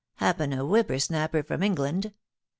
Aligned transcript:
Happen 0.15 0.51
a 0.51 0.65
whipper 0.65 0.97
snapper 0.97 1.43
from 1.43 1.61
England. 1.61 2.11